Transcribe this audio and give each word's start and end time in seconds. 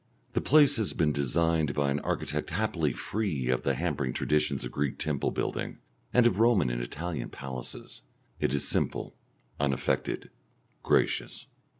The 0.31 0.41
place 0.41 0.77
has 0.77 0.93
been 0.93 1.11
designed 1.11 1.75
by 1.75 1.91
an 1.91 1.99
architect 1.99 2.49
happily 2.49 2.91
free 2.91 3.49
from 3.51 3.61
the 3.61 3.75
hampering 3.75 4.13
traditions 4.13 4.65
of 4.65 4.71
Greek 4.71 4.97
temple 4.97 5.29
building, 5.29 5.77
and 6.11 6.25
of 6.25 6.39
Roman 6.39 6.71
and 6.71 6.81
Italian 6.81 7.29
palaces; 7.29 8.01
it 8.39 8.51
is 8.51 8.67
simple, 8.67 9.15
unaffected, 9.59 10.31
gracious. 10.81 11.45